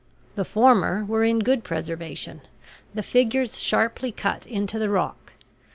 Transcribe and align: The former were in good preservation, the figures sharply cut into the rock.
The 0.33 0.43
former 0.45 1.05
were 1.05 1.23
in 1.23 1.37
good 1.37 1.63
preservation, 1.63 2.41
the 2.95 3.03
figures 3.03 3.59
sharply 3.61 4.11
cut 4.11 4.47
into 4.47 4.79
the 4.79 4.89
rock. 4.89 5.33